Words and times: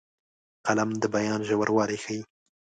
قلم 0.67 0.89
د 1.01 1.03
بیان 1.15 1.39
ژوروالی 1.47 1.97
ښيي 2.03 2.19